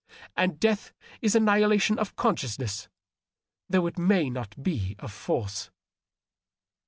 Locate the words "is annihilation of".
1.21-2.15